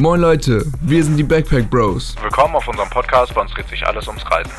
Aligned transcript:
Moin 0.00 0.18
Leute, 0.18 0.64
wir 0.80 1.04
sind 1.04 1.18
die 1.18 1.22
Backpack 1.22 1.68
Bros. 1.68 2.14
Willkommen 2.22 2.54
auf 2.54 2.66
unserem 2.66 2.88
Podcast, 2.88 3.34
bei 3.34 3.42
uns 3.42 3.50
dreht 3.50 3.68
sich 3.68 3.86
alles 3.86 4.08
ums 4.08 4.24
Reisen. 4.30 4.50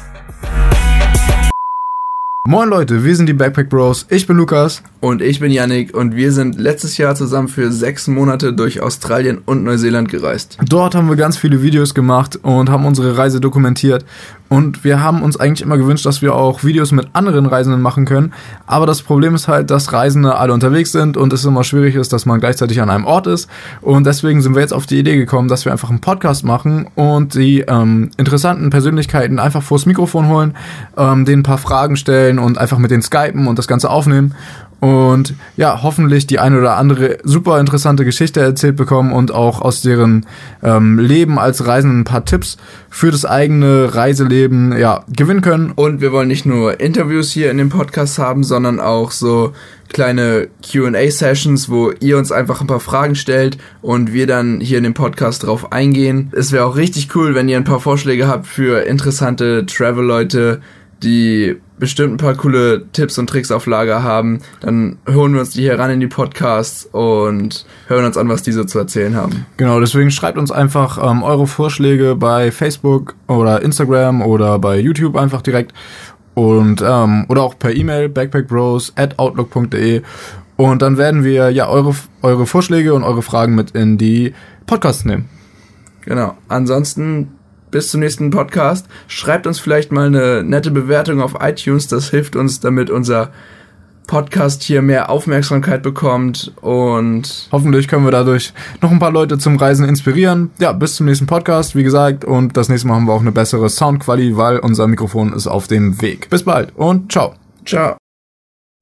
Moin 2.47 2.69
Leute, 2.69 3.03
wir 3.03 3.15
sind 3.15 3.25
die 3.27 3.33
Backpack 3.33 3.67
Bros. 3.67 4.05
Ich 4.09 4.27
bin 4.27 4.37
Lukas. 4.37 4.83
Und 4.99 5.23
ich 5.23 5.39
bin 5.39 5.51
Yannick 5.51 5.95
und 5.95 6.15
wir 6.15 6.31
sind 6.31 6.59
letztes 6.59 6.99
Jahr 6.99 7.15
zusammen 7.15 7.47
für 7.47 7.71
sechs 7.71 8.07
Monate 8.07 8.53
durch 8.53 8.81
Australien 8.81 9.41
und 9.43 9.63
Neuseeland 9.63 10.09
gereist. 10.09 10.59
Dort 10.63 10.93
haben 10.93 11.09
wir 11.09 11.15
ganz 11.15 11.37
viele 11.37 11.63
Videos 11.63 11.95
gemacht 11.95 12.37
und 12.43 12.69
haben 12.69 12.85
unsere 12.85 13.17
Reise 13.17 13.39
dokumentiert. 13.41 14.05
Und 14.51 14.83
wir 14.83 15.01
haben 15.01 15.21
uns 15.21 15.39
eigentlich 15.39 15.61
immer 15.61 15.77
gewünscht, 15.77 16.05
dass 16.05 16.21
wir 16.21 16.35
auch 16.35 16.65
Videos 16.65 16.91
mit 16.91 17.07
anderen 17.13 17.45
Reisenden 17.45 17.81
machen 17.81 18.03
können. 18.03 18.33
Aber 18.67 18.85
das 18.85 19.01
Problem 19.01 19.33
ist 19.33 19.47
halt, 19.47 19.71
dass 19.71 19.93
Reisende 19.93 20.35
alle 20.35 20.51
unterwegs 20.51 20.91
sind 20.91 21.15
und 21.15 21.31
es 21.31 21.45
immer 21.45 21.63
schwierig 21.63 21.95
ist, 21.95 22.11
dass 22.11 22.25
man 22.25 22.41
gleichzeitig 22.41 22.81
an 22.81 22.89
einem 22.89 23.05
Ort 23.05 23.27
ist. 23.27 23.49
Und 23.79 24.05
deswegen 24.05 24.41
sind 24.41 24.53
wir 24.53 24.61
jetzt 24.61 24.73
auf 24.73 24.85
die 24.85 24.99
Idee 24.99 25.15
gekommen, 25.15 25.47
dass 25.47 25.63
wir 25.63 25.71
einfach 25.71 25.89
einen 25.89 26.01
Podcast 26.01 26.43
machen 26.43 26.89
und 26.95 27.35
die 27.35 27.61
ähm, 27.61 28.11
interessanten 28.17 28.71
Persönlichkeiten 28.71 29.39
einfach 29.39 29.63
vors 29.63 29.85
Mikrofon 29.85 30.27
holen, 30.27 30.57
ähm, 30.97 31.23
denen 31.23 31.39
ein 31.39 31.43
paar 31.43 31.57
Fragen 31.57 31.95
stellen 31.95 32.37
und 32.37 32.57
einfach 32.57 32.77
mit 32.77 32.91
denen 32.91 33.03
skypen 33.03 33.47
und 33.47 33.57
das 33.57 33.69
Ganze 33.69 33.89
aufnehmen 33.89 34.35
und 34.81 35.35
ja, 35.57 35.83
hoffentlich 35.83 36.25
die 36.25 36.39
eine 36.39 36.57
oder 36.57 36.75
andere 36.75 37.19
super 37.23 37.59
interessante 37.59 38.03
Geschichte 38.03 38.39
erzählt 38.39 38.75
bekommen 38.75 39.13
und 39.13 39.31
auch 39.31 39.61
aus 39.61 39.83
deren 39.83 40.25
ähm, 40.63 40.97
Leben 40.97 41.37
als 41.37 41.67
Reisenden 41.67 41.99
ein 41.99 42.03
paar 42.03 42.25
Tipps 42.25 42.57
für 42.89 43.11
das 43.11 43.23
eigene 43.23 43.93
Reiseleben 43.93 44.75
ja, 44.75 45.05
gewinnen 45.07 45.41
können. 45.41 45.71
Und 45.75 46.01
wir 46.01 46.11
wollen 46.11 46.29
nicht 46.29 46.47
nur 46.47 46.79
Interviews 46.79 47.31
hier 47.31 47.51
in 47.51 47.59
dem 47.59 47.69
Podcast 47.69 48.17
haben, 48.17 48.43
sondern 48.43 48.79
auch 48.79 49.11
so 49.11 49.53
kleine 49.89 50.47
QA-Sessions, 50.63 51.69
wo 51.69 51.91
ihr 51.99 52.17
uns 52.17 52.31
einfach 52.31 52.59
ein 52.59 52.67
paar 52.67 52.79
Fragen 52.79 53.13
stellt 53.13 53.59
und 53.83 54.13
wir 54.13 54.25
dann 54.25 54.61
hier 54.61 54.79
in 54.79 54.83
dem 54.83 54.95
Podcast 54.95 55.43
drauf 55.43 55.71
eingehen. 55.71 56.31
Es 56.35 56.51
wäre 56.51 56.65
auch 56.65 56.75
richtig 56.75 57.15
cool, 57.15 57.35
wenn 57.35 57.47
ihr 57.47 57.57
ein 57.57 57.65
paar 57.65 57.81
Vorschläge 57.81 58.27
habt 58.27 58.47
für 58.47 58.81
interessante 58.81 59.63
Travel-Leute, 59.67 60.61
die 61.03 61.57
bestimmt 61.81 62.13
ein 62.13 62.17
paar 62.17 62.35
coole 62.35 62.85
Tipps 62.93 63.17
und 63.17 63.27
Tricks 63.27 63.49
auf 63.49 63.65
Lager 63.65 64.03
haben, 64.03 64.41
dann 64.59 64.99
holen 65.09 65.33
wir 65.33 65.39
uns 65.39 65.49
die 65.49 65.61
hier 65.61 65.79
ran 65.79 65.89
in 65.89 65.99
die 65.99 66.07
Podcasts 66.07 66.85
und 66.85 67.65
hören 67.87 68.05
uns 68.05 68.17
an, 68.17 68.29
was 68.29 68.43
die 68.43 68.51
so 68.51 68.63
zu 68.63 68.77
erzählen 68.77 69.15
haben. 69.15 69.47
Genau, 69.57 69.79
deswegen 69.79 70.11
schreibt 70.11 70.37
uns 70.37 70.51
einfach 70.51 70.99
ähm, 71.03 71.23
eure 71.23 71.47
Vorschläge 71.47 72.15
bei 72.15 72.51
Facebook 72.51 73.15
oder 73.27 73.63
Instagram 73.63 74.21
oder 74.21 74.59
bei 74.59 74.79
YouTube 74.79 75.15
einfach 75.15 75.41
direkt 75.41 75.73
und 76.35 76.83
ähm, 76.85 77.25
oder 77.29 77.41
auch 77.41 77.57
per 77.57 77.75
E-Mail 77.75 78.09
backpackbros 78.09 78.93
at 78.95 79.17
outlook.de 79.17 80.03
und 80.57 80.83
dann 80.83 80.99
werden 80.99 81.23
wir 81.23 81.49
ja 81.49 81.67
eure 81.67 81.95
eure 82.21 82.45
Vorschläge 82.45 82.93
und 82.93 83.03
eure 83.03 83.23
Fragen 83.23 83.55
mit 83.55 83.71
in 83.71 83.97
die 83.97 84.35
Podcasts 84.67 85.03
nehmen. 85.03 85.29
Genau. 86.01 86.37
Ansonsten 86.47 87.31
bis 87.71 87.89
zum 87.89 88.01
nächsten 88.01 88.29
Podcast. 88.29 88.87
Schreibt 89.07 89.47
uns 89.47 89.59
vielleicht 89.59 89.91
mal 89.91 90.07
eine 90.07 90.43
nette 90.43 90.71
Bewertung 90.71 91.21
auf 91.21 91.35
iTunes. 91.41 91.87
Das 91.87 92.09
hilft 92.09 92.35
uns, 92.35 92.59
damit 92.59 92.89
unser 92.89 93.31
Podcast 94.07 94.63
hier 94.63 94.81
mehr 94.81 95.09
Aufmerksamkeit 95.09 95.81
bekommt 95.83 96.51
und 96.59 97.47
hoffentlich 97.51 97.87
können 97.87 98.03
wir 98.03 98.11
dadurch 98.11 98.51
noch 98.81 98.91
ein 98.91 98.99
paar 98.99 99.11
Leute 99.11 99.37
zum 99.37 99.55
Reisen 99.55 99.87
inspirieren. 99.87 100.51
Ja, 100.59 100.73
bis 100.73 100.95
zum 100.95 101.05
nächsten 101.05 101.27
Podcast, 101.27 101.75
wie 101.77 101.83
gesagt, 101.83 102.25
und 102.25 102.57
das 102.57 102.67
nächste 102.67 102.89
Mal 102.89 102.95
haben 102.95 103.05
wir 103.05 103.13
auch 103.13 103.21
eine 103.21 103.31
bessere 103.31 103.69
Soundqualität, 103.69 104.35
weil 104.35 104.59
unser 104.59 104.87
Mikrofon 104.87 105.31
ist 105.31 105.47
auf 105.47 105.67
dem 105.67 106.01
Weg. 106.01 106.29
Bis 106.29 106.43
bald 106.43 106.75
und 106.75 107.09
ciao. 107.09 107.35
Ciao. 107.65 108.00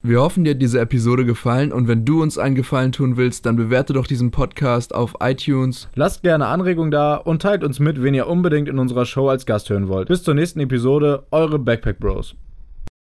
Wir 0.02 0.22
hoffen, 0.22 0.46
dir 0.46 0.52
hat 0.52 0.62
diese 0.62 0.80
Episode 0.80 1.26
gefallen 1.26 1.74
und 1.74 1.90
wenn 1.90 2.06
du 2.06 2.22
uns 2.22 2.38
einen 2.38 2.56
Gefallen 2.56 2.94
tun 2.94 3.18
willst, 3.18 3.46
dann 3.46 3.58
bewerte 3.58 3.92
doch 3.92 4.08
diesen 4.08 4.32
Podcast 4.32 4.96
auf 4.96 5.16
iTunes. 5.20 5.90
Lasst 5.94 6.24
gerne 6.24 6.46
Anregungen 6.46 6.90
da 6.90 7.16
und 7.16 7.42
teilt 7.42 7.66
uns 7.66 7.82
mit, 7.82 8.02
wen 8.02 8.14
ihr 8.14 8.28
unbedingt 8.28 8.70
in 8.70 8.80
unserer 8.80 9.06
Show 9.06 9.28
als 9.28 9.46
Gast 9.46 9.70
hören 9.70 9.90
wollt. 9.90 10.08
Bis 10.08 10.24
zur 10.24 10.36
nächsten 10.36 10.62
Episode, 10.62 11.28
eure 11.32 11.60
Backpack 11.60 12.00
Bros. 12.00 12.34